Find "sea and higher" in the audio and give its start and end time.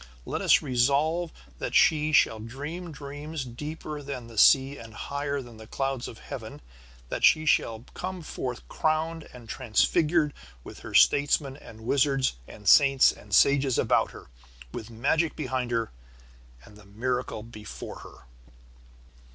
4.39-5.43